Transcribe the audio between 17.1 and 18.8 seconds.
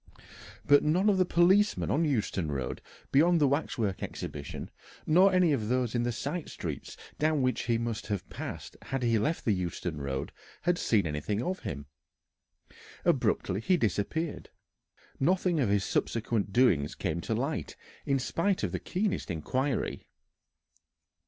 to light in spite of the